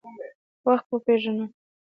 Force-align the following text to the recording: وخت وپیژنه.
وخت 0.65 0.87
وپیژنه. 0.93 1.45